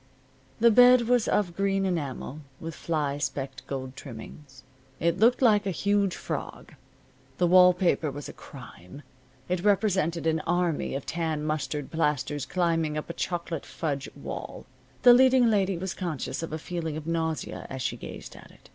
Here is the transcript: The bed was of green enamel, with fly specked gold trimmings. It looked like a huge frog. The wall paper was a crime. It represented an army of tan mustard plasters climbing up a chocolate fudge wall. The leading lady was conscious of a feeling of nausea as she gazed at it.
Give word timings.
The 0.59 0.71
bed 0.71 1.01
was 1.01 1.27
of 1.27 1.55
green 1.55 1.85
enamel, 1.85 2.39
with 2.59 2.73
fly 2.73 3.19
specked 3.19 3.67
gold 3.67 3.95
trimmings. 3.95 4.63
It 4.99 5.19
looked 5.19 5.43
like 5.43 5.67
a 5.67 5.69
huge 5.69 6.15
frog. 6.15 6.73
The 7.37 7.45
wall 7.45 7.71
paper 7.71 8.09
was 8.09 8.27
a 8.27 8.33
crime. 8.33 9.03
It 9.47 9.63
represented 9.63 10.25
an 10.25 10.39
army 10.39 10.95
of 10.95 11.05
tan 11.05 11.43
mustard 11.43 11.91
plasters 11.91 12.47
climbing 12.47 12.97
up 12.97 13.11
a 13.11 13.13
chocolate 13.13 13.67
fudge 13.67 14.09
wall. 14.15 14.65
The 15.03 15.13
leading 15.13 15.51
lady 15.51 15.77
was 15.77 15.93
conscious 15.93 16.41
of 16.41 16.51
a 16.51 16.57
feeling 16.57 16.97
of 16.97 17.05
nausea 17.05 17.67
as 17.69 17.83
she 17.83 17.95
gazed 17.95 18.35
at 18.35 18.49
it. 18.49 18.69